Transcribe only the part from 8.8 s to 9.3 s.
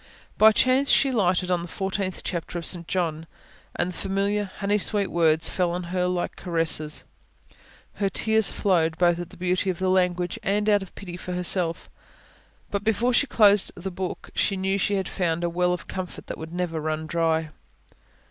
both at